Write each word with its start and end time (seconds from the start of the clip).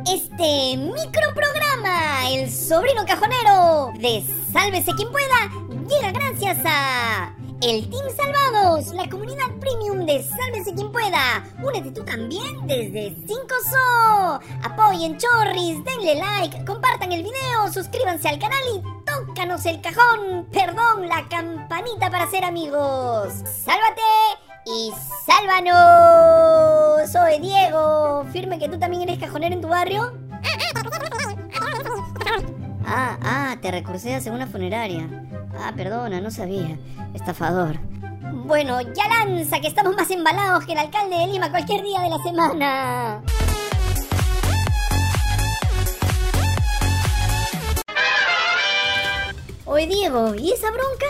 Este 0.00 0.76
microprograma, 0.76 2.28
El 2.30 2.50
Sobrino 2.50 3.04
Cajonero, 3.06 3.92
de 3.98 4.24
Sálvese 4.52 4.92
quien 4.92 5.10
pueda, 5.10 5.50
llega 5.88 6.12
gracias 6.12 6.58
a 6.64 7.34
el 7.62 7.88
Team 7.88 8.04
Salvados, 8.16 8.92
la 8.94 9.08
comunidad 9.08 9.46
premium 9.60 10.04
de 10.04 10.24
Sálvese 10.24 10.74
quien 10.74 10.90
pueda. 10.90 11.44
Únete 11.62 11.92
tú 11.92 12.04
también 12.04 12.66
desde 12.66 13.14
5SO. 13.26 14.40
Apoyen 14.64 15.16
Chorris, 15.16 15.84
denle 15.84 16.16
like, 16.16 16.64
compartan 16.64 17.12
el 17.12 17.22
video, 17.22 17.72
suscríbanse 17.72 18.28
al 18.28 18.40
canal 18.40 18.62
y 18.74 18.82
tócanos 19.04 19.64
el 19.66 19.80
cajón, 19.80 20.48
perdón, 20.50 21.06
la 21.06 21.28
campanita 21.28 22.10
para 22.10 22.28
ser 22.28 22.44
amigos. 22.44 23.32
¡Sálvate! 23.64 24.41
Y 24.66 24.92
sálvanos. 25.26 27.10
Soy 27.10 27.40
Diego. 27.40 28.24
Firme 28.32 28.58
que 28.58 28.68
tú 28.68 28.78
también 28.78 29.02
eres 29.02 29.18
cajonero 29.18 29.54
en 29.54 29.60
tu 29.60 29.68
barrio. 29.68 30.12
Ah, 32.84 33.16
ah, 33.22 33.56
te 33.62 33.70
recurseas 33.70 34.26
en 34.26 34.34
una 34.34 34.46
funeraria. 34.46 35.08
Ah, 35.58 35.72
perdona, 35.74 36.20
no 36.20 36.30
sabía. 36.30 36.78
Estafador. 37.14 37.78
Bueno, 38.44 38.80
ya 38.80 39.08
lanza, 39.08 39.60
que 39.60 39.68
estamos 39.68 39.94
más 39.96 40.10
embalados 40.10 40.64
que 40.64 40.72
el 40.72 40.78
alcalde 40.78 41.16
de 41.16 41.26
Lima 41.26 41.50
cualquier 41.50 41.82
día 41.82 42.00
de 42.00 42.10
la 42.10 42.18
semana. 42.18 43.22
Oye, 49.64 49.86
Diego, 49.86 50.34
¿y 50.34 50.52
esa 50.52 50.70
bronca? 50.70 51.06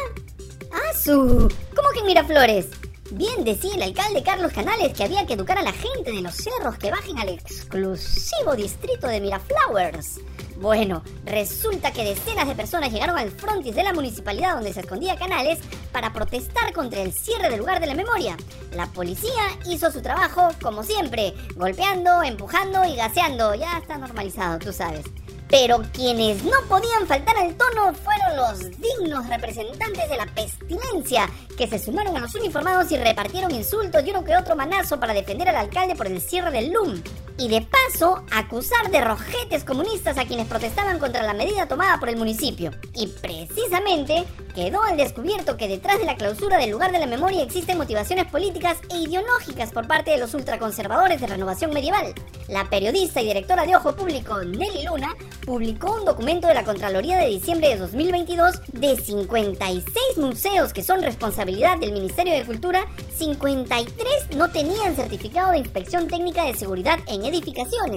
¡Ah, 0.72 0.94
su! 0.96 1.52
¿Cómo 1.74 1.88
que 1.92 2.00
en 2.00 2.06
Miraflores? 2.06 2.81
Bien 3.14 3.44
decía 3.44 3.74
el 3.74 3.82
alcalde 3.82 4.22
Carlos 4.22 4.52
Canales 4.52 4.94
que 4.94 5.04
había 5.04 5.26
que 5.26 5.34
educar 5.34 5.58
a 5.58 5.62
la 5.62 5.72
gente 5.72 6.12
de 6.12 6.22
los 6.22 6.34
cerros 6.34 6.78
que 6.78 6.90
bajen 6.90 7.18
al 7.18 7.28
exclusivo 7.28 8.56
distrito 8.56 9.06
de 9.06 9.20
Miraflowers. 9.20 10.20
Bueno, 10.56 11.02
resulta 11.26 11.92
que 11.92 12.04
decenas 12.04 12.48
de 12.48 12.54
personas 12.54 12.90
llegaron 12.90 13.18
al 13.18 13.30
frontis 13.30 13.74
de 13.74 13.82
la 13.82 13.92
municipalidad 13.92 14.54
donde 14.54 14.72
se 14.72 14.80
escondía 14.80 15.16
Canales 15.16 15.58
para 15.92 16.14
protestar 16.14 16.72
contra 16.72 17.02
el 17.02 17.12
cierre 17.12 17.50
del 17.50 17.58
lugar 17.58 17.80
de 17.80 17.88
la 17.88 17.94
memoria. 17.94 18.34
La 18.74 18.86
policía 18.86 19.42
hizo 19.68 19.90
su 19.90 20.00
trabajo 20.00 20.48
como 20.62 20.82
siempre, 20.82 21.34
golpeando, 21.54 22.22
empujando 22.22 22.82
y 22.86 22.96
gaseando. 22.96 23.54
Ya 23.54 23.76
está 23.76 23.98
normalizado, 23.98 24.58
tú 24.58 24.72
sabes. 24.72 25.04
Pero 25.52 25.82
quienes 25.92 26.42
no 26.44 26.56
podían 26.66 27.06
faltar 27.06 27.36
al 27.36 27.54
tono 27.58 27.92
fueron 27.92 28.36
los 28.38 28.58
dignos 28.80 29.28
representantes 29.28 30.08
de 30.08 30.16
la 30.16 30.24
pestilencia, 30.24 31.28
que 31.58 31.68
se 31.68 31.78
sumaron 31.78 32.16
a 32.16 32.20
los 32.20 32.34
uniformados 32.34 32.90
y 32.90 32.96
repartieron 32.96 33.50
insultos 33.54 34.02
y 34.02 34.10
uno 34.12 34.24
que 34.24 34.34
otro 34.34 34.56
manazo 34.56 34.98
para 34.98 35.12
defender 35.12 35.50
al 35.50 35.56
alcalde 35.56 35.94
por 35.94 36.06
el 36.06 36.22
cierre 36.22 36.50
del 36.52 36.72
LUM. 36.72 37.02
Y 37.36 37.48
de 37.48 37.60
paso, 37.92 38.22
acusar 38.30 38.90
de 38.90 39.00
rojetes 39.00 39.64
comunistas 39.64 40.18
a 40.18 40.24
quienes 40.24 40.46
protestaban 40.46 40.98
contra 40.98 41.22
la 41.22 41.34
medida 41.34 41.66
tomada 41.66 41.98
por 41.98 42.08
el 42.08 42.16
municipio. 42.16 42.70
Y 42.94 43.08
precisamente 43.08 44.24
quedó 44.54 44.82
al 44.82 44.96
descubierto 44.96 45.56
que 45.56 45.68
detrás 45.68 45.98
de 45.98 46.04
la 46.04 46.16
clausura 46.16 46.58
del 46.58 46.70
lugar 46.70 46.92
de 46.92 46.98
la 46.98 47.06
memoria 47.06 47.42
existen 47.42 47.78
motivaciones 47.78 48.26
políticas 48.26 48.78
e 48.90 48.98
ideológicas 48.98 49.70
por 49.70 49.86
parte 49.86 50.10
de 50.10 50.18
los 50.18 50.34
ultraconservadores 50.34 51.20
de 51.20 51.26
renovación 51.26 51.72
medieval. 51.72 52.14
La 52.48 52.68
periodista 52.68 53.22
y 53.22 53.26
directora 53.26 53.64
de 53.64 53.76
Ojo 53.76 53.94
Público 53.94 54.42
Nelly 54.42 54.84
Luna 54.84 55.14
publicó 55.46 55.94
un 55.94 56.04
documento 56.04 56.48
de 56.48 56.54
la 56.54 56.64
Contraloría 56.64 57.16
de 57.16 57.28
diciembre 57.28 57.68
de 57.68 57.78
2022 57.78 58.60
de 58.72 58.96
56 58.96 59.94
museos 60.18 60.72
que 60.72 60.82
son 60.82 61.02
responsabilidad 61.02 61.78
del 61.78 61.92
Ministerio 61.92 62.34
de 62.34 62.44
Cultura, 62.44 62.84
53 63.16 64.36
no 64.36 64.50
tenían 64.50 64.96
certificado 64.96 65.52
de 65.52 65.58
inspección 65.58 66.08
técnica 66.08 66.44
de 66.44 66.54
seguridad 66.54 66.98
en 67.06 67.24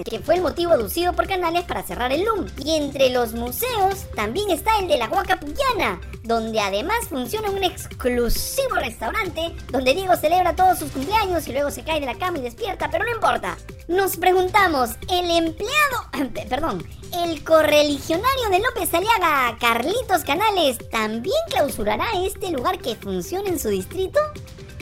que 0.04 0.20
fue 0.20 0.36
el 0.36 0.42
motivo 0.42 0.72
aducido 0.72 1.12
por 1.12 1.26
Canales 1.26 1.64
para 1.64 1.82
cerrar 1.82 2.12
el 2.12 2.24
LUM. 2.24 2.46
Y 2.64 2.76
entre 2.76 3.10
los 3.10 3.32
museos 3.32 4.06
también 4.14 4.50
está 4.50 4.78
el 4.78 4.88
de 4.88 4.98
la 4.98 5.08
Huaca 5.08 5.38
Puyana, 5.38 6.00
donde 6.22 6.60
además 6.60 7.08
funciona 7.08 7.50
un 7.50 7.62
exclusivo 7.62 8.74
restaurante 8.76 9.54
donde 9.70 9.94
Diego 9.94 10.16
celebra 10.16 10.56
todos 10.56 10.78
sus 10.78 10.90
cumpleaños 10.90 11.46
y 11.46 11.52
luego 11.52 11.70
se 11.70 11.84
cae 11.84 12.00
de 12.00 12.06
la 12.06 12.18
cama 12.18 12.38
y 12.38 12.42
despierta, 12.42 12.90
pero 12.90 13.04
no 13.04 13.12
importa. 13.12 13.56
Nos 13.88 14.16
preguntamos, 14.16 14.90
¿el 15.10 15.30
empleado, 15.30 16.32
perdón, 16.48 16.84
el 17.22 17.44
correligionario 17.44 18.50
de 18.50 18.58
López 18.58 18.92
Aliaga, 18.92 19.56
Carlitos 19.60 20.24
Canales, 20.24 20.78
también 20.90 21.36
clausurará 21.48 22.06
este 22.24 22.50
lugar 22.50 22.78
que 22.78 22.96
funciona 22.96 23.48
en 23.48 23.60
su 23.60 23.68
distrito? 23.68 24.18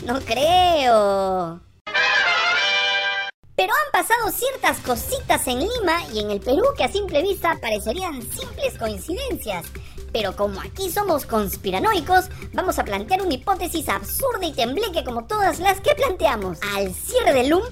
No 0.06 0.20
creo. 0.20 1.60
Pero 3.64 3.76
han 3.86 4.02
pasado 4.02 4.30
ciertas 4.30 4.78
cositas 4.80 5.46
en 5.46 5.60
Lima 5.60 6.04
y 6.12 6.18
en 6.18 6.30
el 6.30 6.38
Perú 6.38 6.64
que 6.76 6.84
a 6.84 6.92
simple 6.92 7.22
vista 7.22 7.56
parecerían 7.62 8.20
simples 8.20 8.76
coincidencias. 8.78 9.64
Pero 10.12 10.36
como 10.36 10.60
aquí 10.60 10.90
somos 10.90 11.24
conspiranoicos, 11.24 12.26
vamos 12.52 12.78
a 12.78 12.84
plantear 12.84 13.22
una 13.22 13.32
hipótesis 13.32 13.88
absurda 13.88 14.44
y 14.44 14.52
tembleque 14.52 15.02
como 15.02 15.24
todas 15.24 15.60
las 15.60 15.80
que 15.80 15.94
planteamos. 15.94 16.58
Al 16.76 16.92
cierre 16.92 17.32
del 17.32 17.48
LUM, 17.48 17.62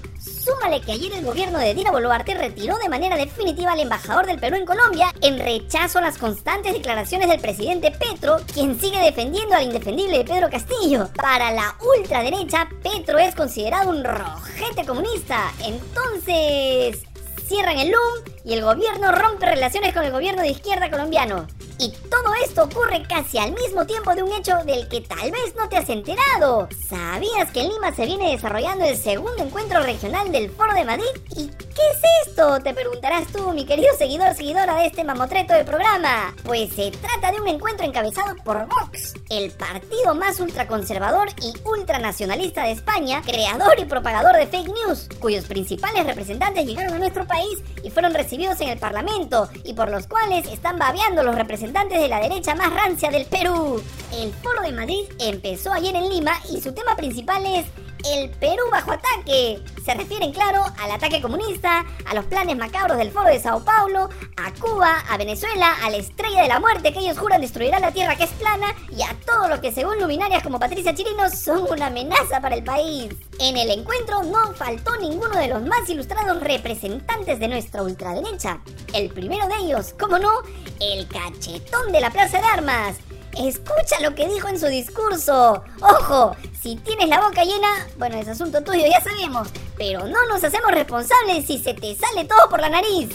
súmale 0.43 0.81
que 0.81 0.91
ayer 0.91 1.13
el 1.13 1.25
gobierno 1.25 1.59
de 1.59 1.73
Dina 1.73 1.91
Boluarte 1.91 2.33
retiró 2.33 2.77
de 2.77 2.89
manera 2.89 3.15
definitiva 3.15 3.71
al 3.71 3.79
embajador 3.79 4.25
del 4.25 4.39
Perú 4.39 4.57
en 4.57 4.65
Colombia 4.65 5.13
en 5.21 5.39
rechazo 5.39 5.99
a 5.99 6.01
las 6.01 6.17
constantes 6.17 6.73
declaraciones 6.73 7.29
del 7.29 7.39
presidente 7.39 7.91
Petro, 7.91 8.37
quien 8.53 8.79
sigue 8.79 8.99
defendiendo 8.99 9.55
al 9.55 9.63
indefendible 9.63 10.17
de 10.17 10.25
Pedro 10.25 10.49
Castillo. 10.49 11.09
Para 11.15 11.51
la 11.51 11.75
ultraderecha, 11.97 12.67
Petro 12.81 13.17
es 13.19 13.35
considerado 13.35 13.89
un 13.89 14.03
rojete 14.03 14.85
comunista. 14.85 15.51
Entonces, 15.63 17.03
cierran 17.47 17.79
el 17.79 17.91
LUM 17.91 18.33
y 18.43 18.53
el 18.53 18.63
gobierno 18.63 19.11
rompe 19.11 19.45
relaciones 19.45 19.93
con 19.93 20.03
el 20.03 20.11
gobierno 20.11 20.41
de 20.41 20.49
izquierda 20.49 20.89
colombiano. 20.89 21.47
Y 21.83 21.89
todo 22.09 22.33
esto 22.45 22.63
ocurre 22.63 23.03
casi 23.09 23.37
al 23.37 23.51
mismo 23.51 23.85
tiempo 23.85 24.15
de 24.15 24.23
un 24.23 24.31
hecho 24.31 24.55
del 24.65 24.87
que 24.87 25.01
tal 25.01 25.29
vez 25.31 25.53
no 25.57 25.67
te 25.67 25.75
has 25.75 25.89
enterado. 25.89 26.69
¿Sabías 26.87 27.51
que 27.51 27.59
en 27.59 27.67
Lima 27.67 27.93
se 27.93 28.05
viene 28.05 28.31
desarrollando 28.31 28.85
el 28.85 28.95
segundo 28.95 29.43
encuentro 29.43 29.81
regional 29.81 30.31
del 30.31 30.49
Foro 30.49 30.73
de 30.75 30.85
Madrid? 30.85 31.09
¿Y 31.35 31.49
qué 31.49 31.81
es 31.91 32.27
esto? 32.27 32.61
Te 32.61 32.73
preguntarás 32.73 33.27
tú, 33.33 33.51
mi 33.51 33.65
querido 33.65 33.89
seguidor, 33.97 34.33
seguidora 34.33 34.77
de 34.77 34.85
este 34.85 35.03
mamotreto 35.03 35.53
del 35.55 35.65
programa. 35.65 36.33
Pues 36.45 36.71
se 36.71 36.89
trata 36.91 37.33
de 37.33 37.41
un 37.41 37.49
encuentro 37.49 37.85
encabezado 37.85 38.33
por 38.45 38.65
Vox, 38.65 39.15
el 39.29 39.51
partido 39.51 40.15
más 40.15 40.39
ultraconservador 40.39 41.27
y 41.41 41.53
ultranacionalista 41.67 42.63
de 42.63 42.71
España, 42.71 43.21
creador 43.25 43.77
y 43.77 43.83
propagador 43.83 44.37
de 44.37 44.47
fake 44.47 44.69
news, 44.69 45.09
cuyos 45.19 45.43
principales 45.43 46.05
representantes 46.05 46.65
llegaron 46.65 46.93
a 46.93 46.99
nuestro 46.99 47.27
país 47.27 47.61
y 47.83 47.89
fueron 47.89 48.13
recibidos 48.13 48.61
en 48.61 48.69
el 48.69 48.79
Parlamento 48.79 49.49
y 49.65 49.73
por 49.73 49.89
los 49.89 50.07
cuales 50.07 50.47
están 50.47 50.79
babeando 50.79 51.23
los 51.23 51.35
representantes 51.35 51.72
de 51.73 52.07
la 52.07 52.19
derecha 52.19 52.53
más 52.53 52.71
rancia 52.71 53.09
del 53.09 53.25
Perú. 53.25 53.81
El 54.13 54.31
Foro 54.31 54.61
de 54.61 54.71
Madrid 54.71 55.05
empezó 55.19 55.73
ayer 55.73 55.95
en 55.95 56.07
Lima 56.07 56.33
y 56.49 56.61
su 56.61 56.71
tema 56.71 56.95
principal 56.95 57.43
es 57.45 57.65
el 58.05 58.29
Perú 58.31 58.63
bajo 58.71 58.91
ataque. 58.91 59.63
Se 59.83 59.93
refieren, 59.93 60.31
claro, 60.31 60.63
al 60.79 60.91
ataque 60.91 61.21
comunista, 61.21 61.85
a 62.05 62.13
los 62.13 62.25
planes 62.25 62.57
macabros 62.57 62.97
del 62.97 63.11
Foro 63.11 63.29
de 63.29 63.39
Sao 63.39 63.63
Paulo, 63.63 64.09
a 64.37 64.51
Cuba, 64.59 65.03
a 65.09 65.17
Venezuela, 65.17 65.75
a 65.83 65.89
la 65.89 65.97
estrella 65.97 66.41
de 66.41 66.47
la 66.47 66.59
muerte 66.59 66.93
que 66.93 66.99
ellos 66.99 67.17
juran 67.17 67.41
destruirá 67.41 67.79
la 67.79 67.91
tierra 67.91 68.15
que 68.15 68.25
es 68.25 68.31
plana 68.31 68.73
y 68.91 69.01
a 69.01 69.15
todo 69.25 69.47
lo 69.47 69.61
que 69.61 69.71
según 69.71 69.99
luminarias 69.99 70.43
como 70.43 70.59
Patricia 70.59 70.93
Chirino 70.93 71.29
son 71.29 71.67
una 71.69 71.87
amenaza 71.87 72.41
para 72.41 72.55
el 72.55 72.63
país. 72.63 73.13
En 73.39 73.57
el 73.57 73.69
encuentro 73.71 74.23
no 74.23 74.53
faltó 74.53 74.95
ninguno 74.97 75.37
de 75.37 75.47
los 75.47 75.61
más 75.63 75.89
ilustrados 75.89 76.41
representantes 76.41 77.39
de 77.39 77.47
nuestra 77.47 77.83
ultraderecha. 77.83 78.59
El 78.93 79.09
primero 79.09 79.47
de 79.47 79.55
ellos, 79.65 79.93
como 79.99 80.19
no, 80.19 80.31
el 80.79 81.07
cachetón 81.07 81.91
de 81.91 82.01
la 82.01 82.11
Plaza 82.11 82.39
de 82.39 82.47
Armas. 82.47 82.97
Escucha 83.37 83.99
lo 84.01 84.13
que 84.13 84.27
dijo 84.27 84.47
en 84.47 84.59
su 84.59 84.67
discurso. 84.67 85.63
Ojo, 85.81 86.35
si 86.63 86.77
tienes 86.77 87.09
la 87.09 87.19
boca 87.19 87.43
llena, 87.43 87.67
bueno, 87.97 88.15
es 88.15 88.27
asunto 88.29 88.63
tuyo, 88.63 88.85
ya 88.89 89.01
sabemos. 89.01 89.51
Pero 89.77 90.07
no 90.07 90.25
nos 90.29 90.41
hacemos 90.41 90.71
responsables 90.71 91.45
si 91.45 91.57
se 91.57 91.73
te 91.73 91.93
sale 91.93 92.23
todo 92.23 92.49
por 92.49 92.61
la 92.61 92.69
nariz. 92.69 93.09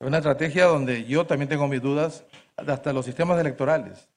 Una 0.00 0.18
estrategia 0.18 0.66
donde 0.66 1.04
yo 1.04 1.24
también 1.24 1.48
tengo 1.48 1.68
mis 1.68 1.80
dudas, 1.80 2.24
hasta 2.56 2.92
los 2.92 3.04
sistemas 3.04 3.38
electorales. 3.40 4.08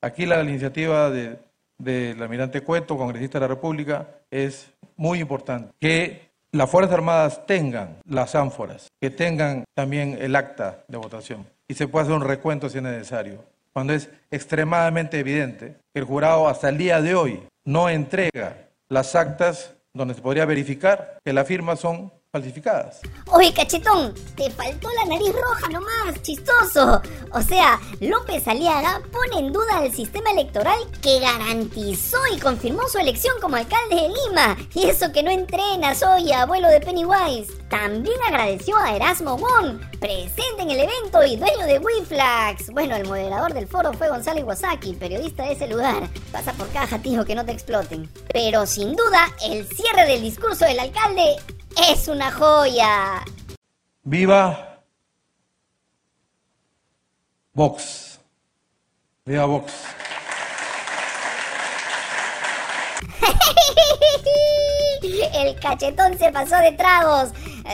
Aquí 0.00 0.24
la 0.24 0.42
iniciativa 0.42 1.10
de, 1.10 1.38
del 1.76 2.22
almirante 2.22 2.62
Cueto, 2.62 2.96
congresista 2.96 3.38
de 3.38 3.42
la 3.42 3.48
República, 3.48 4.08
es 4.30 4.72
muy 4.96 5.20
importante. 5.20 5.74
Que 5.78 6.30
las 6.52 6.70
Fuerzas 6.70 6.94
Armadas 6.94 7.44
tengan 7.44 7.98
las 8.06 8.34
ánforas, 8.34 8.88
que 8.98 9.10
tengan 9.10 9.64
también 9.74 10.16
el 10.18 10.34
acta 10.34 10.82
de 10.88 10.96
votación 10.96 11.46
y 11.68 11.74
se 11.74 11.88
puede 11.88 12.04
hacer 12.04 12.16
un 12.16 12.24
recuento 12.24 12.70
si 12.70 12.78
es 12.78 12.84
necesario. 12.84 13.44
Cuando 13.76 13.92
es 13.92 14.08
extremadamente 14.30 15.18
evidente 15.18 15.76
que 15.92 16.00
el 16.00 16.06
jurado 16.06 16.48
hasta 16.48 16.70
el 16.70 16.78
día 16.78 17.02
de 17.02 17.14
hoy 17.14 17.42
no 17.66 17.90
entrega 17.90 18.70
las 18.88 19.14
actas 19.14 19.76
donde 19.92 20.14
se 20.14 20.22
podría 20.22 20.46
verificar 20.46 21.18
que 21.22 21.34
las 21.34 21.46
firmas 21.46 21.80
son 21.80 22.10
falsificadas. 22.32 23.00
Oye, 23.32 23.52
cachetón, 23.52 24.14
te 24.36 24.50
faltó 24.50 24.88
la 24.90 25.06
nariz 25.06 25.32
roja 25.32 25.68
nomás, 25.68 26.20
chistoso. 26.22 27.00
O 27.32 27.40
sea, 27.40 27.80
López 28.00 28.46
Aliaga 28.46 29.00
pone 29.10 29.46
en 29.46 29.52
duda 29.52 29.84
el 29.84 29.92
sistema 29.94 30.30
electoral 30.30 30.78
que 31.00 31.20
garantizó 31.20 32.18
y 32.34 32.38
confirmó 32.38 32.86
su 32.88 32.98
elección 32.98 33.34
como 33.40 33.56
alcalde 33.56 33.96
de 33.96 34.08
Lima. 34.08 34.56
Y 34.74 34.84
eso 34.84 35.12
que 35.12 35.22
no 35.22 35.30
entrena, 35.30 35.94
soy 35.94 36.30
abuelo 36.32 36.68
de 36.68 36.80
Pennywise. 36.80 37.52
También 37.70 38.16
agradeció 38.28 38.76
a 38.76 38.94
Erasmo 38.94 39.38
Wong, 39.38 39.80
presente 39.98 40.62
en 40.62 40.70
el 40.70 40.80
evento 40.80 41.24
y 41.24 41.36
dueño 41.36 41.66
de 41.66 41.78
Wiflax. 41.78 42.70
Bueno, 42.70 42.96
el 42.96 43.08
moderador 43.08 43.54
del 43.54 43.66
foro 43.66 43.92
fue 43.92 44.08
Gonzalo 44.08 44.40
Iwasaki, 44.40 44.94
periodista 44.94 45.44
de 45.44 45.52
ese 45.52 45.66
lugar. 45.66 46.08
Pasa 46.30 46.52
por 46.52 46.68
caja, 46.68 46.98
tío, 46.98 47.24
que 47.24 47.34
no 47.34 47.44
te 47.44 47.52
exploten. 47.52 48.08
Pero 48.32 48.66
sin 48.66 48.94
duda, 48.94 49.26
el 49.42 49.66
cierre 49.66 50.06
del 50.06 50.22
discurso 50.22 50.64
del 50.64 50.78
alcalde 50.78 51.36
es 51.76 52.08
una 52.08 52.32
joya. 52.32 53.22
Viva 54.02 54.80
Vox. 57.52 58.18
Viva 59.24 59.44
Vox. 59.46 59.72
El 65.34 65.58
cachetón 65.60 66.18
se 66.18 66.32
pasó 66.32 66.56
de 66.56 66.72
tragos. 66.72 67.30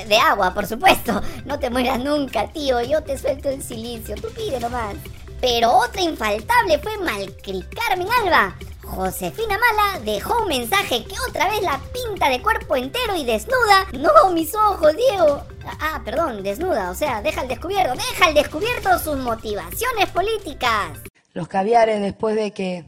De 0.08 0.16
agua, 0.16 0.54
por 0.54 0.66
supuesto. 0.66 1.20
No 1.44 1.58
te 1.58 1.70
mueras 1.70 1.98
nunca, 1.98 2.48
tío. 2.48 2.80
Yo 2.82 3.02
te 3.02 3.18
suelto 3.18 3.50
el 3.50 3.62
silicio. 3.62 4.14
Tú 4.16 4.28
pide 4.34 4.58
nomás. 4.58 4.96
Pero 5.42 5.72
otra 5.76 6.00
infaltable 6.00 6.78
fue 6.78 6.96
Malcri 6.98 7.64
Carmen 7.64 8.06
Alba. 8.22 8.56
Josefina 8.84 9.58
Mala 9.58 9.98
dejó 10.04 10.40
un 10.42 10.48
mensaje 10.48 11.04
que 11.04 11.16
otra 11.28 11.50
vez 11.50 11.60
la 11.62 11.80
pinta 11.92 12.28
de 12.28 12.40
cuerpo 12.40 12.76
entero 12.76 13.16
y 13.16 13.24
desnuda. 13.24 13.88
No, 13.92 14.30
mis 14.32 14.54
ojos, 14.54 14.94
Diego. 14.94 15.42
Ah, 15.80 16.00
perdón, 16.04 16.44
desnuda, 16.44 16.92
o 16.92 16.94
sea, 16.94 17.22
deja 17.22 17.40
al 17.40 17.48
descubierto, 17.48 17.92
deja 17.92 18.26
al 18.26 18.34
descubierto 18.34 18.96
sus 19.00 19.16
motivaciones 19.16 20.08
políticas. 20.10 21.00
Los 21.32 21.48
caviares, 21.48 22.00
después 22.00 22.36
de 22.36 22.52
que 22.52 22.84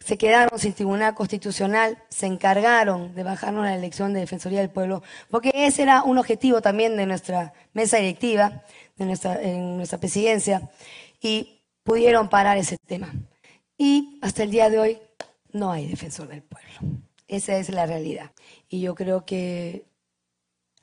se 0.00 0.18
quedaron 0.18 0.58
sin 0.58 0.72
tribunal 0.72 1.14
constitucional, 1.14 2.02
se 2.08 2.26
encargaron 2.26 3.14
de 3.14 3.22
bajarnos 3.22 3.64
la 3.64 3.76
elección 3.76 4.14
de 4.14 4.20
Defensoría 4.20 4.58
del 4.58 4.70
Pueblo, 4.70 5.04
porque 5.30 5.52
ese 5.54 5.82
era 5.82 6.02
un 6.02 6.18
objetivo 6.18 6.60
también 6.60 6.96
de 6.96 7.06
nuestra 7.06 7.52
mesa 7.72 7.98
directiva, 7.98 8.64
de 8.96 9.04
nuestra, 9.04 9.40
en 9.40 9.76
nuestra 9.76 9.98
presidencia, 9.98 10.70
y 11.20 11.57
pudieron 11.88 12.28
parar 12.28 12.58
ese 12.58 12.76
tema. 12.76 13.10
Y 13.78 14.18
hasta 14.20 14.42
el 14.42 14.50
día 14.50 14.68
de 14.68 14.78
hoy 14.78 14.98
no 15.52 15.72
hay 15.72 15.86
defensor 15.86 16.28
del 16.28 16.42
pueblo. 16.42 17.00
Esa 17.26 17.56
es 17.56 17.70
la 17.70 17.86
realidad. 17.86 18.30
Y 18.68 18.82
yo 18.82 18.94
creo 18.94 19.24
que 19.24 19.86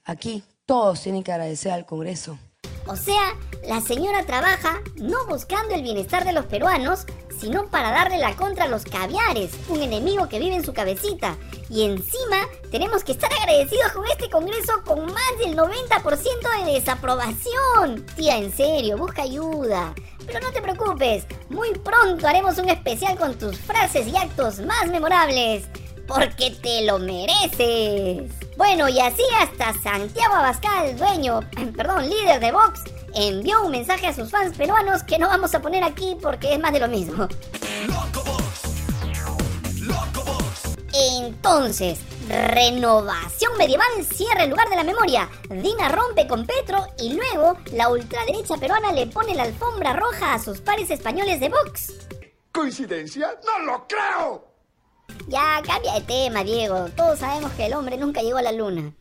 aquí 0.03 0.43
todos 0.65 1.03
tienen 1.03 1.21
que 1.21 1.31
agradecer 1.31 1.71
al 1.71 1.85
Congreso. 1.85 2.39
O 2.87 2.95
sea, 2.95 3.35
la 3.67 3.81
señora 3.81 4.25
trabaja 4.25 4.81
no 4.95 5.25
buscando 5.27 5.73
el 5.73 5.81
bienestar 5.81 6.23
de 6.23 6.33
los 6.33 6.45
peruanos, 6.45 7.05
sino 7.39 7.67
para 7.67 7.91
darle 7.91 8.17
la 8.17 8.35
contra 8.35 8.65
a 8.65 8.67
los 8.67 8.83
caviares, 8.83 9.51
un 9.69 9.81
enemigo 9.81 10.29
que 10.29 10.39
vive 10.39 10.55
en 10.55 10.63
su 10.63 10.73
cabecita. 10.73 11.35
Y 11.69 11.83
encima 11.83 12.37
tenemos 12.71 13.03
que 13.03 13.13
estar 13.13 13.31
agradecidos 13.33 13.91
con 13.91 14.05
este 14.07 14.29
Congreso 14.29 14.73
con 14.85 15.05
más 15.05 15.37
del 15.39 15.57
90% 15.57 16.65
de 16.65 16.73
desaprobación. 16.73 18.05
Tía, 18.15 18.37
en 18.37 18.55
serio, 18.55 18.97
busca 18.97 19.23
ayuda. 19.23 19.93
Pero 20.25 20.39
no 20.39 20.51
te 20.51 20.61
preocupes, 20.61 21.25
muy 21.49 21.71
pronto 21.73 22.27
haremos 22.27 22.57
un 22.57 22.69
especial 22.69 23.17
con 23.17 23.37
tus 23.37 23.57
frases 23.59 24.07
y 24.07 24.15
actos 24.17 24.59
más 24.59 24.87
memorables, 24.87 25.65
porque 26.07 26.51
te 26.61 26.85
lo 26.85 26.99
mereces. 26.99 28.31
Bueno, 28.57 28.87
y 28.87 28.99
así 28.99 29.23
hasta 29.39 29.73
Santiago 29.81 30.35
Abascal, 30.35 30.97
dueño, 30.97 31.41
perdón, 31.75 32.09
líder 32.09 32.39
de 32.39 32.51
Vox, 32.51 32.83
envió 33.13 33.63
un 33.63 33.71
mensaje 33.71 34.07
a 34.07 34.13
sus 34.13 34.29
fans 34.29 34.57
peruanos 34.57 35.03
que 35.03 35.17
no 35.17 35.27
vamos 35.27 35.53
a 35.55 35.61
poner 35.61 35.83
aquí 35.83 36.17
porque 36.21 36.53
es 36.53 36.59
más 36.59 36.73
de 36.73 36.79
lo 36.79 36.87
mismo. 36.87 37.27
Entonces, 40.93 41.99
Renovación 42.29 43.57
Medieval 43.57 44.03
cierra 44.03 44.43
el 44.43 44.49
lugar 44.49 44.69
de 44.69 44.77
la 44.77 44.83
memoria. 44.83 45.29
Dina 45.49 45.89
rompe 45.89 46.25
con 46.27 46.45
Petro 46.45 46.87
y 46.97 47.13
luego 47.13 47.57
la 47.73 47.89
ultraderecha 47.89 48.55
peruana 48.57 48.91
le 48.93 49.07
pone 49.07 49.35
la 49.35 49.43
alfombra 49.43 49.93
roja 49.93 50.33
a 50.33 50.39
sus 50.39 50.61
pares 50.61 50.89
españoles 50.89 51.39
de 51.39 51.49
Vox. 51.49 51.93
¿Coincidencia? 52.51 53.37
¡No 53.45 53.65
lo 53.65 53.87
creo! 53.87 54.54
Ya, 55.27 55.61
cambia 55.65 55.93
de 55.93 56.01
tema, 56.01 56.43
Diego. 56.43 56.89
Todos 56.95 57.19
sabemos 57.19 57.51
que 57.53 57.65
el 57.65 57.73
hombre 57.73 57.97
nunca 57.97 58.21
llegó 58.21 58.37
a 58.37 58.43
la 58.43 58.51
luna. 58.51 58.93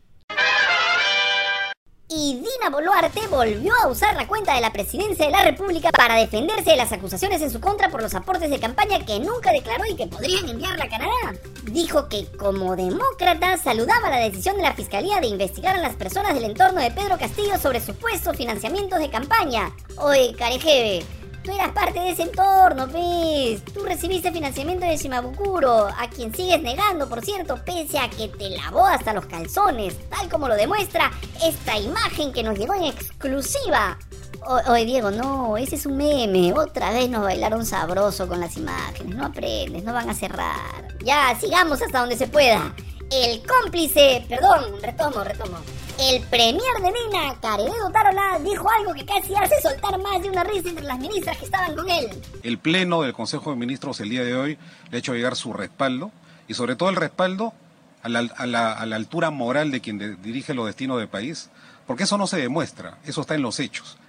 Y 2.07 2.35
Dina 2.35 2.69
Boluarte 2.71 3.27
volvió 3.27 3.73
a 3.83 3.87
usar 3.87 4.15
la 4.15 4.27
cuenta 4.27 4.53
de 4.53 4.61
la 4.61 4.71
presidencia 4.71 5.25
de 5.25 5.31
la 5.31 5.43
República 5.43 5.89
para 5.89 6.15
defenderse 6.15 6.69
de 6.69 6.77
las 6.77 6.91
acusaciones 6.91 7.41
en 7.41 7.49
su 7.49 7.59
contra 7.59 7.89
por 7.89 8.01
los 8.01 8.13
aportes 8.13 8.51
de 8.51 8.59
campaña 8.59 9.03
que 9.03 9.19
nunca 9.19 9.51
declaró 9.51 9.83
y 9.89 9.95
que 9.95 10.05
podrían 10.05 10.47
enviarla 10.47 10.85
a 10.85 10.89
Canadá. 10.89 11.39
Dijo 11.63 12.07
que 12.07 12.27
como 12.37 12.75
demócrata 12.75 13.57
saludaba 13.57 14.11
la 14.11 14.19
decisión 14.19 14.55
de 14.55 14.61
la 14.61 14.75
Fiscalía 14.75 15.19
de 15.19 15.27
investigar 15.27 15.75
a 15.75 15.81
las 15.81 15.95
personas 15.95 16.35
del 16.35 16.45
entorno 16.45 16.79
de 16.79 16.91
Pedro 16.91 17.17
Castillo 17.17 17.57
sobre 17.57 17.81
supuestos 17.81 18.37
financiamientos 18.37 18.99
de 18.99 19.09
campaña. 19.09 19.75
Oye, 19.97 20.35
Carejeve, 20.37 21.03
Tú 21.45 21.51
eras 21.51 21.73
parte 21.73 21.99
de 21.99 22.09
ese 22.09 22.23
entorno, 22.23 22.87
¿ves? 22.87 23.63
Tú 23.65 23.85
recibiste 23.85 24.31
financiamiento 24.31 24.83
de 24.87 24.97
Shimabukuro, 24.97 25.87
a 25.87 26.09
quien 26.09 26.33
sigues 26.33 26.59
negando, 26.63 27.07
por 27.07 27.23
cierto, 27.23 27.63
pese 27.63 27.99
a 27.99 28.09
que 28.09 28.29
te 28.29 28.49
lavó 28.49 28.83
hasta 28.87 29.13
los 29.13 29.27
calzones, 29.27 29.95
tal 30.09 30.27
como 30.27 30.47
lo 30.47 30.55
demuestra 30.55 31.11
esta 31.43 31.77
imagen 31.77 32.33
que 32.33 32.41
nos 32.41 32.57
llegó 32.57 32.73
en 32.73 32.85
exclusiva. 32.85 33.95
oye, 34.67 34.85
Diego, 34.85 35.11
no, 35.11 35.55
ese 35.55 35.75
es 35.75 35.85
un 35.85 35.97
meme. 35.97 36.51
Otra 36.53 36.89
vez 36.89 37.11
nos 37.11 37.21
bailaron 37.21 37.63
sabroso 37.63 38.27
con 38.27 38.39
las 38.39 38.57
imágenes. 38.57 39.15
No 39.15 39.27
aprendes, 39.27 39.83
no 39.83 39.93
van 39.93 40.09
a 40.09 40.15
cerrar. 40.15 40.97
Ya, 41.03 41.37
sigamos 41.39 41.79
hasta 41.79 41.99
donde 41.99 42.17
se 42.17 42.27
pueda. 42.27 42.73
El 43.11 43.43
cómplice, 43.45 44.25
perdón, 44.27 44.81
retomo, 44.81 45.23
retomo. 45.23 45.57
El 45.99 46.21
premier 46.23 46.73
de 46.81 46.91
Dina, 46.91 47.39
Caredo 47.41 47.89
Tarola, 47.91 48.39
dijo 48.43 48.69
algo 48.69 48.93
que 48.93 49.05
casi 49.05 49.33
hace 49.35 49.61
soltar 49.61 49.97
más 49.99 50.21
de 50.21 50.29
una 50.29 50.43
risa 50.43 50.69
entre 50.69 50.83
las 50.85 50.99
ministras 50.99 51.37
que 51.37 51.45
estaban 51.45 51.73
con 51.75 51.89
él. 51.89 52.09
El 52.43 52.57
pleno 52.57 53.01
del 53.01 53.13
Consejo 53.13 53.51
de 53.51 53.55
Ministros 53.55 53.99
el 54.01 54.09
día 54.09 54.23
de 54.23 54.35
hoy 54.35 54.57
le 54.89 54.97
ha 54.97 54.99
hecho 54.99 55.13
llegar 55.13 55.35
su 55.35 55.53
respaldo 55.53 56.11
y 56.47 56.53
sobre 56.53 56.75
todo 56.75 56.89
el 56.89 56.97
respaldo 56.97 57.53
a 58.03 58.09
la, 58.09 58.19
a 58.19 58.45
la, 58.45 58.73
a 58.73 58.85
la 58.85 58.95
altura 58.97 59.31
moral 59.31 59.71
de 59.71 59.79
quien 59.81 60.21
dirige 60.21 60.53
los 60.53 60.65
destinos 60.65 60.99
del 60.99 61.07
país, 61.07 61.49
porque 61.87 62.03
eso 62.03 62.17
no 62.17 62.27
se 62.27 62.37
demuestra, 62.37 62.97
eso 63.05 63.21
está 63.21 63.35
en 63.35 63.41
los 63.41 63.59
hechos. 63.59 63.97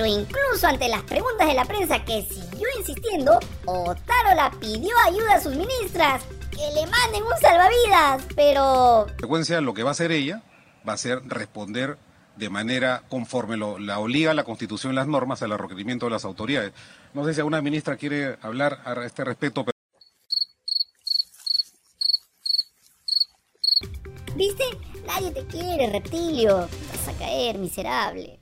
Pero 0.00 0.18
incluso 0.18 0.66
ante 0.66 0.88
las 0.88 1.02
preguntas 1.02 1.46
de 1.46 1.52
la 1.52 1.66
prensa 1.66 2.02
que 2.02 2.22
siguió 2.22 2.66
insistiendo, 2.78 3.38
Otaro 3.66 4.34
la 4.34 4.50
pidió 4.50 4.96
ayuda 5.04 5.34
a 5.34 5.40
sus 5.42 5.54
ministras, 5.54 6.24
que 6.50 6.72
le 6.74 6.86
manden 6.86 7.22
un 7.22 7.38
salvavidas, 7.38 8.22
pero... 8.34 9.02
En 9.02 9.12
consecuencia, 9.12 9.60
lo 9.60 9.74
que 9.74 9.82
va 9.82 9.90
a 9.90 9.92
hacer 9.92 10.10
ella 10.10 10.42
va 10.88 10.94
a 10.94 10.96
ser 10.96 11.20
responder 11.28 11.98
de 12.36 12.48
manera 12.48 13.02
conforme 13.10 13.58
lo, 13.58 13.78
la 13.78 13.98
obliga 13.98 14.32
la 14.32 14.44
Constitución 14.44 14.94
y 14.94 14.96
las 14.96 15.06
normas 15.06 15.42
al 15.42 15.58
requerimiento 15.58 16.06
de 16.06 16.12
las 16.12 16.24
autoridades. 16.24 16.72
No 17.12 17.22
sé 17.26 17.34
si 17.34 17.40
alguna 17.40 17.60
ministra 17.60 17.98
quiere 17.98 18.38
hablar 18.40 18.80
a 18.86 18.94
este 19.04 19.22
respecto. 19.22 19.66
Pero... 19.66 19.76
¿Viste? 24.34 24.64
Nadie 25.06 25.30
te 25.30 25.44
quiere, 25.44 25.90
reptilio. 25.90 26.56
Vas 26.56 27.08
a 27.14 27.18
caer, 27.18 27.58
miserable. 27.58 28.39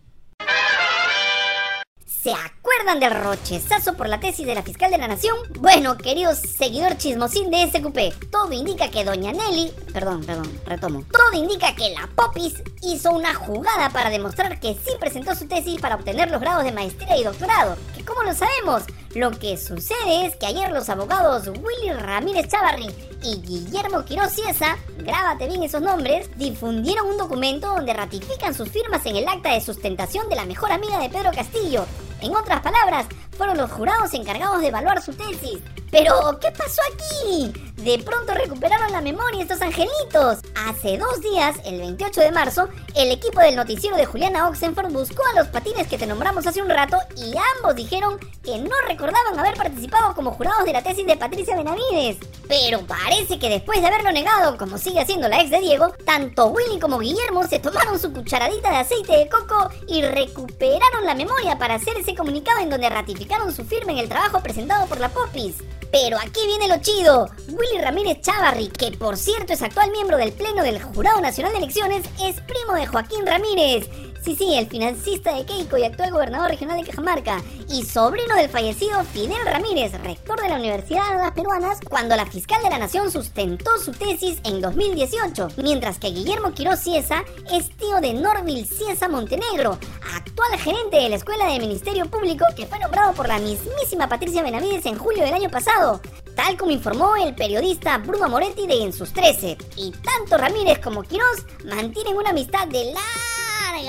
¿Se 2.28 2.34
acuerdan 2.34 3.00
del 3.00 3.22
rochezazo 3.22 3.94
por 3.94 4.06
la 4.06 4.20
tesis 4.20 4.46
de 4.46 4.54
la 4.54 4.62
fiscal 4.62 4.90
de 4.90 4.98
la 4.98 5.08
nación? 5.08 5.34
Bueno, 5.60 5.96
queridos 5.96 6.36
seguidor 6.36 6.98
chismosín 6.98 7.50
de 7.50 7.66
SQP, 7.70 8.30
todo 8.30 8.52
indica 8.52 8.90
que 8.90 9.02
doña 9.02 9.32
Nelly, 9.32 9.72
perdón, 9.94 10.22
perdón, 10.26 10.60
retomo, 10.66 11.04
todo 11.10 11.32
indica 11.32 11.74
que 11.74 11.88
la 11.88 12.06
Popis 12.14 12.62
hizo 12.82 13.12
una 13.12 13.32
jugada 13.32 13.88
para 13.88 14.10
demostrar 14.10 14.60
que 14.60 14.74
sí 14.74 14.90
presentó 15.00 15.34
su 15.34 15.48
tesis 15.48 15.80
para 15.80 15.94
obtener 15.94 16.30
los 16.30 16.42
grados 16.42 16.64
de 16.64 16.72
maestría 16.72 17.16
y 17.16 17.24
doctorado. 17.24 17.78
¿Que 17.96 18.04
cómo 18.04 18.22
lo 18.22 18.34
sabemos? 18.34 18.82
Lo 19.14 19.30
que 19.30 19.56
sucede 19.56 20.26
es 20.26 20.36
que 20.36 20.44
ayer 20.44 20.70
los 20.70 20.90
abogados 20.90 21.48
Willy 21.48 21.94
Ramírez 21.94 22.48
Chavarri 22.48 22.94
y 23.22 23.40
Guillermo 23.40 24.04
Quiroz 24.04 24.32
Ciesa, 24.32 24.76
grábate 24.98 25.46
bien 25.46 25.62
esos 25.62 25.80
nombres, 25.80 26.28
difundieron 26.36 27.06
un 27.06 27.16
documento 27.16 27.68
donde 27.68 27.94
ratifican 27.94 28.52
sus 28.52 28.68
firmas 28.68 29.06
en 29.06 29.16
el 29.16 29.26
acta 29.26 29.54
de 29.54 29.62
sustentación 29.62 30.28
de 30.28 30.36
la 30.36 30.44
mejor 30.44 30.72
amiga 30.72 30.98
de 30.98 31.08
Pedro 31.08 31.30
Castillo, 31.32 31.86
en 32.20 32.34
otras 32.34 32.60
palabras, 32.60 33.06
fueron 33.36 33.56
los 33.56 33.70
jurados 33.70 34.12
encargados 34.14 34.60
de 34.60 34.68
evaluar 34.68 35.02
su 35.02 35.12
tesis. 35.12 35.58
Pero, 35.90 36.38
¿qué 36.40 36.50
pasó 36.50 36.82
aquí? 36.92 37.52
De 37.78 37.96
pronto 38.00 38.34
recuperaron 38.34 38.90
la 38.90 39.00
memoria 39.00 39.40
estos 39.40 39.62
angelitos. 39.62 40.40
Hace 40.66 40.98
dos 40.98 41.20
días, 41.20 41.56
el 41.64 41.78
28 41.78 42.20
de 42.22 42.32
marzo, 42.32 42.68
el 42.96 43.12
equipo 43.12 43.38
del 43.38 43.54
noticiero 43.54 43.96
de 43.96 44.04
Juliana 44.04 44.48
Oxenford 44.48 44.92
buscó 44.92 45.22
a 45.28 45.38
los 45.38 45.46
patines 45.46 45.86
que 45.86 45.96
te 45.96 46.06
nombramos 46.06 46.44
hace 46.44 46.60
un 46.60 46.68
rato 46.68 46.96
y 47.16 47.32
ambos 47.56 47.76
dijeron 47.76 48.18
que 48.42 48.58
no 48.58 48.74
recordaban 48.88 49.38
haber 49.38 49.54
participado 49.54 50.12
como 50.16 50.32
jurados 50.32 50.64
de 50.64 50.72
la 50.72 50.82
tesis 50.82 51.06
de 51.06 51.16
Patricia 51.16 51.56
Benavides. 51.56 52.16
Pero 52.48 52.80
parece 52.84 53.38
que 53.38 53.48
después 53.48 53.80
de 53.80 53.86
haberlo 53.86 54.10
negado, 54.10 54.58
como 54.58 54.76
sigue 54.76 55.00
haciendo 55.00 55.28
la 55.28 55.40
ex 55.40 55.50
de 55.50 55.60
Diego, 55.60 55.94
tanto 56.04 56.46
Willy 56.46 56.80
como 56.80 56.98
Guillermo 56.98 57.46
se 57.46 57.60
tomaron 57.60 58.00
su 58.00 58.12
cucharadita 58.12 58.70
de 58.70 58.76
aceite 58.78 59.16
de 59.16 59.28
coco 59.28 59.70
y 59.86 60.02
recuperaron 60.02 61.04
la 61.04 61.14
memoria 61.14 61.56
para 61.58 61.74
hacer 61.74 61.96
ese 61.96 62.16
comunicado 62.16 62.58
en 62.58 62.70
donde 62.70 62.88
ratificaron 62.88 63.54
su 63.54 63.64
firma 63.64 63.92
en 63.92 63.98
el 63.98 64.08
trabajo 64.08 64.42
presentado 64.42 64.86
por 64.86 64.98
la 64.98 65.10
Popis. 65.10 65.58
Pero 65.90 66.18
aquí 66.18 66.40
viene 66.46 66.68
lo 66.68 66.80
chido. 66.82 67.28
Willy 67.48 67.82
Ramírez 67.82 68.20
Chavarri, 68.20 68.68
que 68.68 68.92
por 68.92 69.16
cierto 69.16 69.52
es 69.52 69.62
actual 69.62 69.90
miembro 69.90 70.16
del 70.16 70.32
Pleno 70.32 70.62
del 70.62 70.82
Jurado 70.82 71.20
Nacional 71.20 71.52
de 71.52 71.58
Elecciones, 71.58 72.04
es 72.22 72.40
primo 72.42 72.74
de 72.74 72.86
Joaquín 72.86 73.26
Ramírez. 73.26 73.88
Sí, 74.28 74.36
sí, 74.36 74.54
el 74.58 74.66
financista 74.66 75.34
de 75.34 75.46
Keiko 75.46 75.78
y 75.78 75.84
actual 75.84 76.10
gobernador 76.10 76.50
regional 76.50 76.78
de 76.78 76.86
Cajamarca. 76.86 77.42
Y 77.70 77.82
sobrino 77.86 78.36
del 78.36 78.50
fallecido 78.50 79.02
Fidel 79.04 79.38
Ramírez, 79.46 79.92
rector 80.02 80.38
de 80.38 80.50
la 80.50 80.56
Universidad 80.56 81.12
de 81.12 81.22
las 81.22 81.32
Peruanas, 81.32 81.78
cuando 81.88 82.14
la 82.14 82.26
fiscal 82.26 82.62
de 82.62 82.68
la 82.68 82.78
Nación 82.78 83.10
sustentó 83.10 83.70
su 83.78 83.90
tesis 83.92 84.38
en 84.44 84.60
2018. 84.60 85.48
Mientras 85.56 85.98
que 85.98 86.10
Guillermo 86.10 86.52
Quiroz 86.52 86.80
Ciesa 86.80 87.24
es 87.50 87.74
tío 87.78 88.02
de 88.02 88.12
Norville 88.12 88.66
Ciesa 88.66 89.08
Montenegro, 89.08 89.78
actual 90.14 90.58
gerente 90.58 90.98
de 90.98 91.08
la 91.08 91.16
Escuela 91.16 91.46
de 91.46 91.60
Ministerio 91.60 92.04
Público 92.10 92.44
que 92.54 92.66
fue 92.66 92.78
nombrado 92.80 93.14
por 93.14 93.28
la 93.28 93.38
mismísima 93.38 94.10
Patricia 94.10 94.42
Benavides 94.42 94.84
en 94.84 94.98
julio 94.98 95.24
del 95.24 95.32
año 95.32 95.48
pasado. 95.48 96.02
Tal 96.36 96.58
como 96.58 96.70
informó 96.70 97.16
el 97.16 97.34
periodista 97.34 97.96
Bruno 97.96 98.28
Moretti 98.28 98.66
de 98.66 98.82
En 98.82 98.92
sus 98.92 99.10
13. 99.10 99.56
Y 99.76 99.90
tanto 99.92 100.36
Ramírez 100.36 100.80
como 100.80 101.02
Quiroz 101.02 101.46
mantienen 101.64 102.14
una 102.14 102.28
amistad 102.28 102.68
de 102.68 102.92
la 102.92 103.27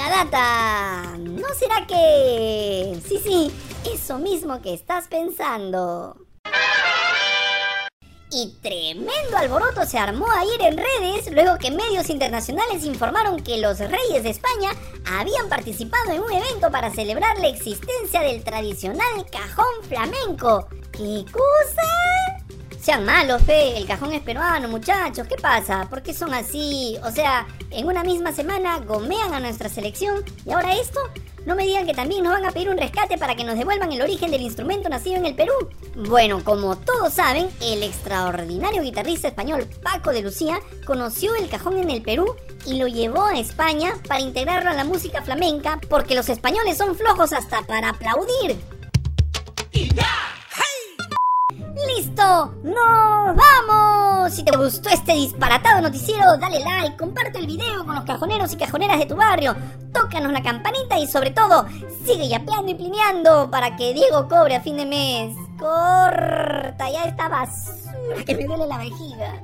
data. 0.07 1.17
¿No 1.17 1.47
será 1.57 1.85
que... 1.87 2.97
Sí, 3.05 3.19
sí, 3.21 3.51
eso 3.91 4.19
mismo 4.19 4.61
que 4.61 4.73
estás 4.73 5.07
pensando. 5.07 6.15
Y 8.31 8.53
tremendo 8.61 9.37
alboroto 9.37 9.85
se 9.87 9.97
armó 9.97 10.27
ayer 10.29 10.61
en 10.61 10.77
redes 10.77 11.31
luego 11.31 11.57
que 11.57 11.71
medios 11.71 12.11
internacionales 12.11 12.85
informaron 12.85 13.41
que 13.41 13.57
los 13.57 13.79
reyes 13.79 14.23
de 14.23 14.29
España 14.29 14.69
habían 15.17 15.49
participado 15.49 16.11
en 16.11 16.21
un 16.21 16.31
evento 16.31 16.69
para 16.69 16.91
celebrar 16.91 17.39
la 17.39 17.47
existencia 17.47 18.21
del 18.21 18.43
tradicional 18.43 19.25
cajón 19.31 19.83
flamenco. 19.87 20.67
¿Qué 20.91 21.25
cosa? 21.31 22.18
Sean 22.81 23.03
malos, 23.03 23.41
fe, 23.43 23.77
el 23.77 23.85
cajón 23.85 24.13
es 24.13 24.21
peruano, 24.21 24.69
muchachos, 24.69 25.27
¿qué 25.27 25.35
pasa? 25.35 25.87
¿Por 25.89 26.01
qué 26.01 26.13
son 26.13 26.33
así? 26.33 26.97
O 27.03 27.11
sea, 27.11 27.45
en 27.71 27.85
una 27.85 28.03
misma 28.03 28.31
semana 28.31 28.79
gomean 28.79 29.33
a 29.33 29.39
nuestra 29.41 29.67
selección 29.67 30.23
y 30.45 30.51
ahora 30.51 30.73
esto. 30.73 30.99
No 31.45 31.55
me 31.55 31.63
digan 31.63 31.85
que 31.85 31.93
también 31.93 32.23
nos 32.23 32.33
van 32.33 32.45
a 32.45 32.51
pedir 32.51 32.69
un 32.69 32.77
rescate 32.77 33.17
para 33.17 33.35
que 33.35 33.43
nos 33.43 33.57
devuelvan 33.57 33.91
el 33.91 34.01
origen 34.01 34.29
del 34.29 34.41
instrumento 34.41 34.87
nacido 34.87 35.17
en 35.17 35.25
el 35.25 35.35
Perú. 35.35 35.53
Bueno, 35.95 36.43
como 36.43 36.77
todos 36.77 37.13
saben, 37.13 37.49
el 37.61 37.83
extraordinario 37.83 38.81
guitarrista 38.81 39.29
español 39.29 39.67
Paco 39.81 40.11
de 40.11 40.21
Lucía 40.21 40.59
conoció 40.85 41.33
el 41.35 41.49
cajón 41.49 41.77
en 41.77 41.89
el 41.89 42.01
Perú 42.01 42.35
y 42.65 42.77
lo 42.77 42.87
llevó 42.87 43.23
a 43.23 43.39
España 43.39 43.93
para 44.07 44.21
integrarlo 44.21 44.69
a 44.69 44.73
la 44.73 44.83
música 44.83 45.21
flamenca 45.21 45.79
porque 45.89 46.15
los 46.15 46.29
españoles 46.29 46.77
son 46.77 46.95
flojos 46.95 47.33
hasta 47.33 47.61
para 47.63 47.89
aplaudir. 47.89 48.57
¡Nos 52.29 53.35
vamos! 53.35 54.31
Si 54.31 54.43
te 54.43 54.55
gustó 54.55 54.89
este 54.89 55.13
disparatado 55.13 55.81
noticiero, 55.81 56.37
dale 56.37 56.59
like, 56.59 56.95
comparte 56.95 57.39
el 57.39 57.47
video 57.47 57.83
con 57.83 57.95
los 57.95 58.03
cajoneros 58.03 58.53
y 58.53 58.55
cajoneras 58.55 58.99
de 58.99 59.07
tu 59.07 59.15
barrio, 59.15 59.55
tócanos 59.91 60.31
la 60.31 60.43
campanita 60.43 60.99
y 60.99 61.07
sobre 61.07 61.31
todo, 61.31 61.65
sigue 62.05 62.27
yapeando 62.27 62.69
y 62.69 62.75
plineando 62.75 63.49
para 63.49 63.75
que 63.75 63.95
Diego 63.95 64.27
cobre 64.27 64.55
a 64.55 64.61
fin 64.61 64.77
de 64.77 64.85
mes. 64.85 65.35
Corta 65.57 66.89
ya 66.91 67.05
esta 67.05 67.29
basura 67.29 68.23
que 68.23 68.35
me 68.35 68.45
duele 68.45 68.67
la 68.67 68.77
vejiga. 68.77 69.41